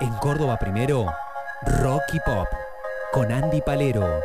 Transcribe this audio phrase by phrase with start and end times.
[0.00, 1.14] En Córdoba primero,
[1.82, 2.48] Rocky Pop,
[3.12, 4.22] con Andy Palero.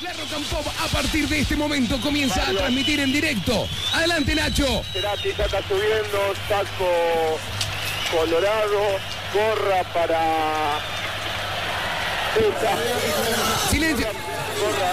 [0.00, 3.68] La Rock and Pop a partir de este momento comienza a transmitir en directo.
[3.94, 4.82] Adelante Nacho.
[4.92, 7.38] Cerati ya está subiendo, saco
[8.10, 8.80] colorado,
[9.32, 10.99] gorra para...
[13.70, 14.06] Silencio.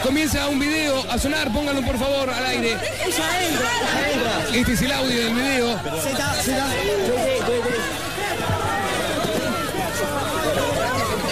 [0.03, 2.71] Comienza un video a sonar, pónganlo por favor al aire.
[2.71, 3.69] Ella entra,
[4.07, 4.57] ella entra.
[4.59, 5.79] Este es el audio del video.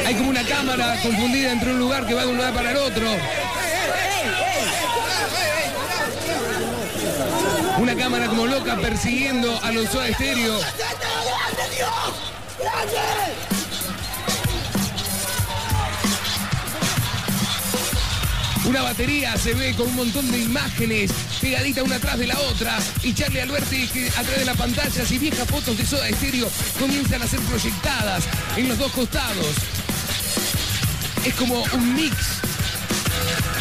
[0.05, 2.77] Hay como una cámara confundida entre un lugar que va de un lugar para el
[2.77, 3.08] otro.
[7.77, 10.60] Una cámara como loca persiguiendo a los Soda Stereo.
[18.68, 22.78] Una batería se ve con un montón de imágenes pegadita una atrás de la otra
[23.04, 27.22] y Charlie Alberti que atrás de la pantalla y viejas fotos de Soda Stereo comienzan
[27.22, 28.24] a ser proyectadas
[28.57, 29.54] en los dos costados.
[31.24, 32.16] Es como un mix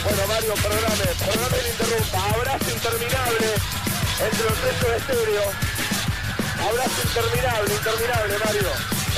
[0.05, 2.25] Bueno, perdóname, perdóname que interrumpa.
[2.35, 3.47] Abrazo interminable
[4.21, 5.45] entre los tres de estéreo.
[6.65, 8.71] Abrazo interminable, interminable, Mario.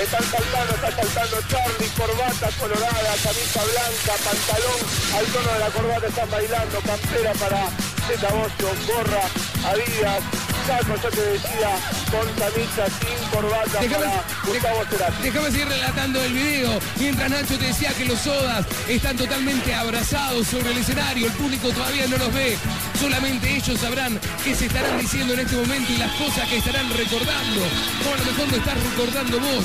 [0.02, 4.80] Están saltando, está saltando Charlie, corbata colorada, camisa blanca, pantalón,
[5.16, 7.68] al tono de la corbata están bailando, campera para
[8.08, 9.22] Zeta Bosio, gorra,
[9.66, 10.22] Adidas,
[10.66, 11.70] saco, yo te decía,
[12.10, 15.22] con camisa, sin corbata Déjame- para Gustavo Cerati.
[15.22, 16.78] Déjame seguir relatando el video.
[16.98, 21.68] Mientras Nacho te decía que los sodas están totalmente abrazados sobre el escenario, el público
[21.70, 22.56] todavía no los ve.
[23.00, 26.88] Solamente ellos sabrán qué se estarán diciendo en este momento y las cosas que estarán
[26.96, 27.60] recordando.
[28.08, 29.64] O a lo mejor lo estás recordando vos.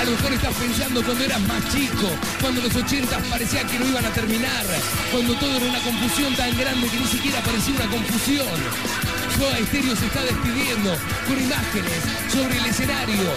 [0.00, 3.86] A lo mejor estás pensando cuando eras más chico, cuando los 80 parecía que no
[3.86, 4.64] iban a terminar,
[5.10, 8.46] cuando todo era una confusión tan grande que ni siquiera parecía una confusión.
[9.38, 12.00] Soda Stereo se está despidiendo con imágenes
[12.30, 13.30] sobre el escenario,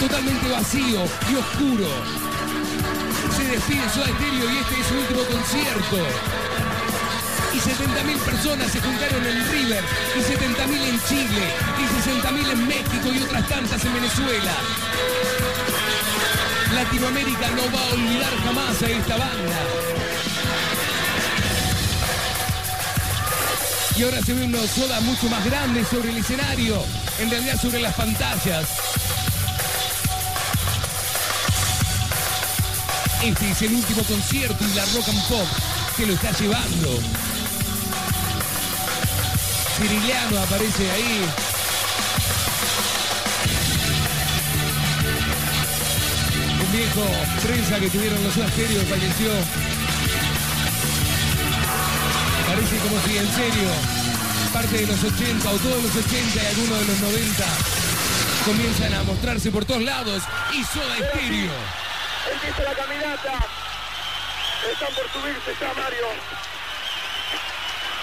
[0.00, 1.88] totalmente vacío y oscuro.
[3.36, 5.98] Se despide Soda Stereo y este es su último concierto.
[7.52, 9.84] Y 70.000 personas se juntaron en River,
[10.16, 14.52] y 70.000 en Chile, y 60.000 en México y otras tantas en Venezuela.
[16.74, 19.60] Latinoamérica no va a olvidar jamás a esta banda.
[23.96, 26.82] Y ahora se ve unos soda mucho más grandes sobre el escenario,
[27.20, 28.66] en realidad sobre las pantallas.
[33.22, 35.46] Este es el último concierto y la rock and pop
[35.96, 36.98] que lo está llevando.
[39.78, 41.53] Ciriliano aparece ahí.
[46.74, 47.06] Viejo
[47.40, 49.30] prensa que tuvieron los Soda Stereo falleció.
[52.48, 53.70] Parece como si en serio
[54.52, 57.44] parte de los 80 o todos los 80 y algunos de los 90
[58.44, 61.54] comienzan a mostrarse por todos lados y Soda Stereo.
[62.32, 63.38] Empieza la caminata.
[64.72, 66.08] Están por subirse ya, Mario.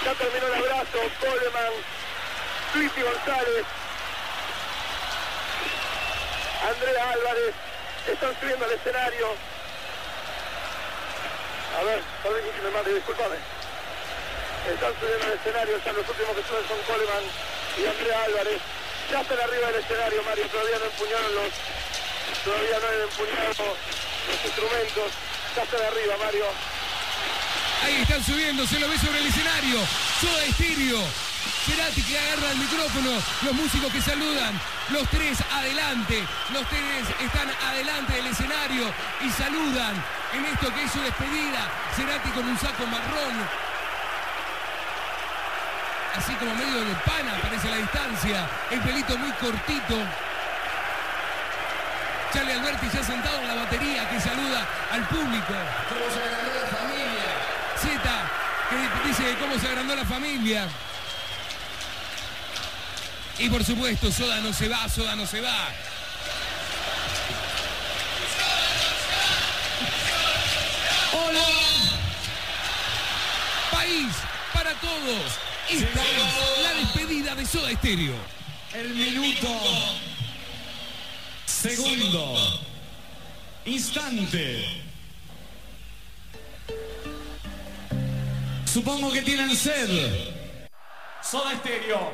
[0.06, 1.00] Ya terminó el abrazo.
[1.20, 1.74] Coleman,
[2.76, 3.66] Luigi González,
[6.70, 7.71] Andrea Álvarez.
[8.08, 9.28] Están subiendo al escenario.
[11.80, 13.38] A ver, perdón que me mate, discúlpame.
[14.68, 17.26] Están subiendo al escenario, ya los últimos que suben son Coleman
[17.78, 18.62] y Andrea Álvarez.
[19.12, 21.52] Ya están arriba del escenario, Mario, todavía no empuñaron los,
[22.46, 23.66] todavía no han empuñado
[24.28, 25.08] los instrumentos.
[25.56, 26.46] Ya están arriba, Mario.
[27.84, 29.78] Ahí están subiendo, se lo ve sobre el escenario.
[30.22, 31.02] Soda Stereo.
[31.66, 33.12] Cerati que agarra el micrófono,
[33.44, 34.60] los músicos que saludan,
[34.92, 39.96] los tres adelante, los tres están adelante del escenario y saludan
[40.34, 41.60] en esto que es su despedida.
[41.96, 43.36] Cerati con un saco marrón,
[46.16, 49.96] así como medio de pana, parece la distancia, el pelito muy cortito.
[52.34, 55.54] Charlie Alberti ya sentado en la batería que saluda al público.
[55.90, 57.32] ¿Cómo se agrandó la familia?
[57.76, 58.10] Z,
[58.70, 60.68] que dice cómo se agrandó la familia.
[63.42, 65.70] Y por supuesto, Soda no se va, Soda no se va.
[71.12, 71.48] Hola.
[73.72, 74.14] País
[74.54, 75.24] para todos.
[75.72, 78.14] Esta es la despedida de Soda Stereo.
[78.76, 79.48] El minuto,
[81.48, 82.62] segundo,
[83.66, 84.84] instante.
[88.72, 90.30] Supongo que tienen sed.
[91.24, 92.14] Soda Stereo,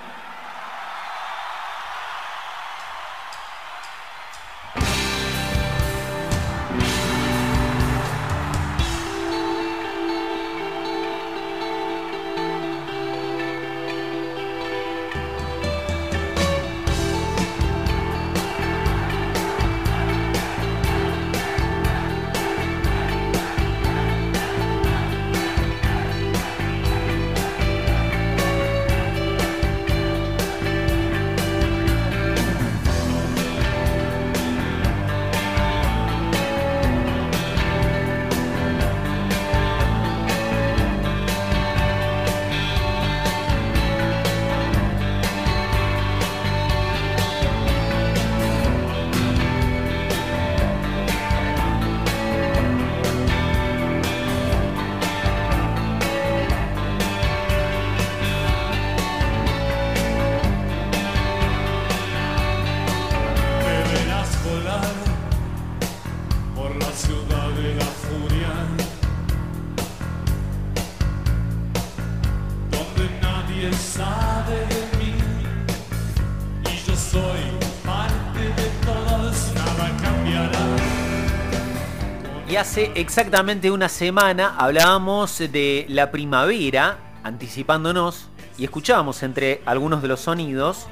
[82.51, 88.27] Y hace exactamente una semana hablábamos de la primavera, anticipándonos,
[88.57, 90.87] y escuchábamos entre algunos de los sonidos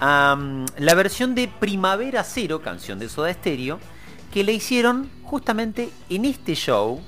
[0.00, 3.80] la versión de Primavera Cero, canción de Soda Stereo,
[4.34, 7.00] que le hicieron justamente en este show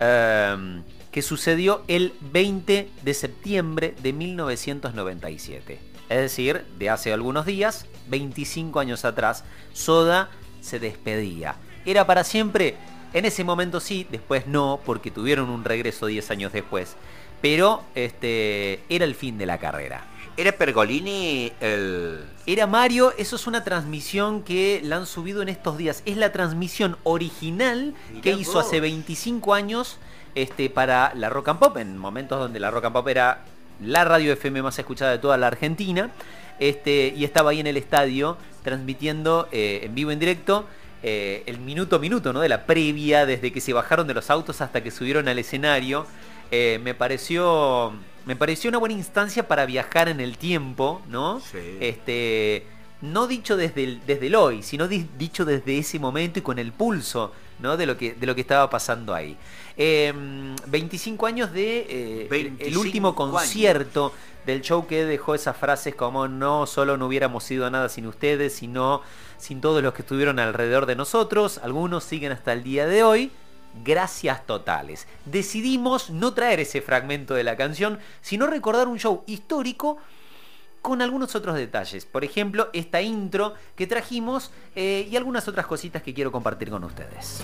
[0.00, 5.80] que sucedió el 20 de septiembre de 1997.
[6.08, 10.28] Es decir, de hace algunos días, 25 años atrás, Soda
[10.60, 11.54] se despedía.
[11.86, 12.76] ¿Era para siempre?
[13.12, 16.96] En ese momento sí, después no, porque tuvieron un regreso 10 años después.
[17.40, 20.04] Pero este, era el fin de la carrera.
[20.36, 22.24] ¿Era Pergolini el...?
[22.46, 26.02] Era Mario, eso es una transmisión que la han subido en estos días.
[26.04, 28.66] Es la transmisión original Mirá que hizo vos.
[28.66, 29.98] hace 25 años
[30.34, 33.44] este, para la Rock and Pop, en momentos donde la Rock and Pop era
[33.82, 36.10] la radio FM más escuchada de toda la Argentina.
[36.58, 40.66] Este, y estaba ahí en el estadio transmitiendo eh, en vivo en directo
[41.02, 42.40] eh, el minuto a minuto, ¿no?
[42.40, 46.06] De la previa, desde que se bajaron de los autos hasta que subieron al escenario.
[46.50, 47.92] Eh, me pareció.
[48.26, 51.40] Me pareció una buena instancia para viajar en el tiempo, ¿no?
[51.40, 51.58] Sí.
[51.80, 52.66] Este.
[53.00, 56.58] No dicho desde el, desde el hoy, sino di- dicho desde ese momento y con
[56.58, 57.76] el pulso, ¿no?
[57.76, 59.36] De lo que, de lo que estaba pasando ahí.
[59.76, 60.12] Eh,
[60.66, 63.16] 25 años de eh, el- el 25 último años.
[63.16, 64.12] concierto
[64.46, 68.54] del show que dejó esas frases como no solo no hubiéramos sido nada sin ustedes,
[68.54, 69.02] sino
[69.36, 71.60] sin todos los que estuvieron alrededor de nosotros.
[71.62, 73.30] Algunos siguen hasta el día de hoy.
[73.84, 75.06] Gracias totales.
[75.26, 79.98] Decidimos no traer ese fragmento de la canción, sino recordar un show histórico
[80.88, 82.06] con algunos otros detalles.
[82.06, 86.82] Por ejemplo, esta intro que trajimos eh, y algunas otras cositas que quiero compartir con
[86.82, 87.42] ustedes.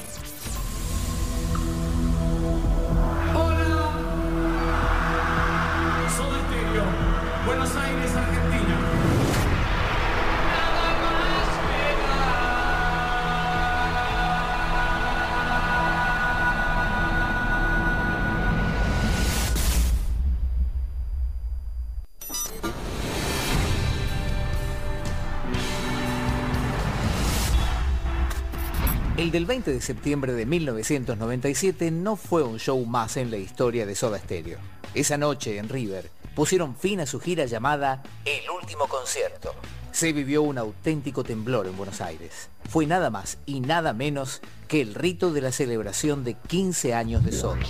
[29.16, 33.86] El del 20 de septiembre de 1997 no fue un show más en la historia
[33.86, 34.58] de Soda Stereo.
[34.92, 39.54] Esa noche en River pusieron fin a su gira llamada El Último Concierto.
[39.92, 42.48] Se vivió un auténtico temblor en Buenos Aires.
[42.68, 47.24] Fue nada más y nada menos que el rito de la celebración de 15 años
[47.24, 47.60] de Soda.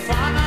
[0.00, 0.39] fly.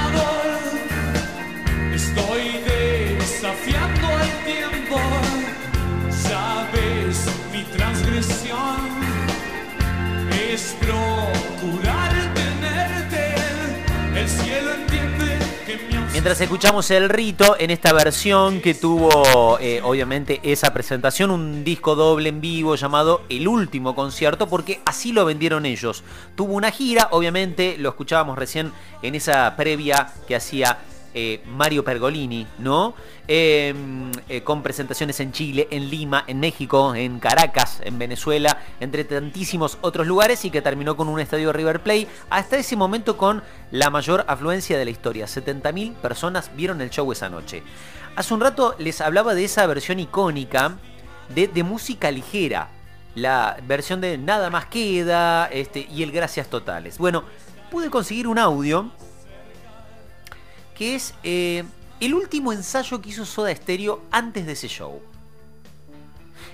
[16.23, 21.95] Mientras escuchamos el rito en esta versión que tuvo eh, obviamente esa presentación, un disco
[21.95, 26.01] doble en vivo llamado El Último Concierto, porque así lo vendieron ellos.
[26.35, 30.77] Tuvo una gira, obviamente lo escuchábamos recién en esa previa que hacía
[31.13, 32.95] eh, Mario Pergolini, ¿no?
[33.27, 33.73] Eh,
[34.27, 39.77] eh, con presentaciones en Chile, en Lima, en México, en Caracas, en Venezuela, entre tantísimos
[39.81, 43.89] otros lugares y que terminó con un estadio River Play, hasta ese momento con la
[43.89, 45.25] mayor afluencia de la historia.
[45.25, 47.63] 70.000 personas vieron el show esa noche.
[48.15, 50.77] Hace un rato les hablaba de esa versión icónica
[51.33, 52.69] de, música ligera,
[53.15, 56.97] la versión de Nada más queda este, y el Gracias Totales.
[56.97, 57.23] Bueno,
[57.71, 58.91] pude conseguir un audio
[60.75, 61.63] que es eh,
[61.99, 65.01] el último ensayo que hizo Soda Stereo antes de ese show.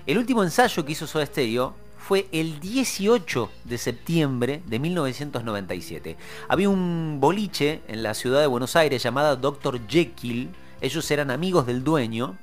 [0.06, 6.18] El último ensayo que hizo Soda Stereo fue el 18 de septiembre de 1997.
[6.48, 9.80] Había un boliche en la ciudad de Buenos Aires llamada Dr.
[9.88, 10.50] Jekyll.
[10.82, 12.38] Ellos eran amigos del dueño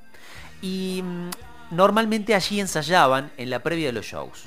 [0.62, 1.30] y mm,
[1.75, 4.45] normalmente allí ensayaban en la previa de los shows.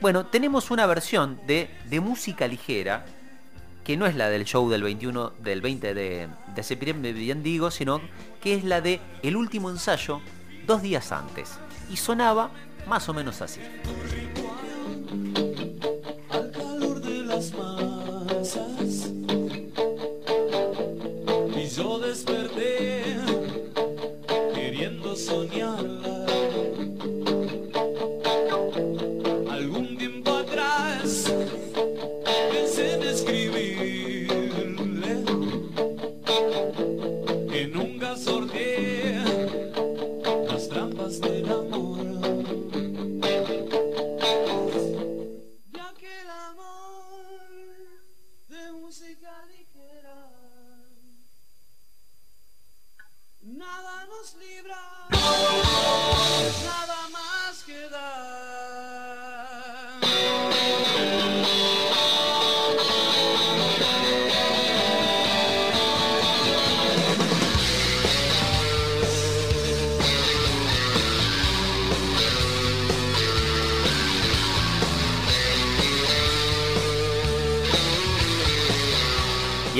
[0.00, 3.04] Bueno, tenemos una versión de, de música ligera
[3.90, 7.72] que no es la del show del 21 del 20 de, de septiembre, bien digo,
[7.72, 8.00] sino
[8.40, 10.20] que es la de el último ensayo
[10.64, 11.58] dos días antes.
[11.90, 12.52] Y sonaba
[12.86, 13.60] más o menos así.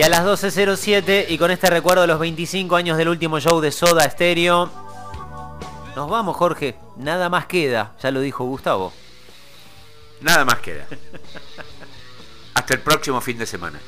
[0.01, 3.61] Y a las 12.07 y con este recuerdo de los 25 años del último show
[3.61, 4.71] de Soda Stereo,
[5.95, 8.95] nos vamos Jorge, nada más queda, ya lo dijo Gustavo.
[10.23, 10.87] Nada más queda.
[12.55, 13.79] Hasta el próximo fin de semana.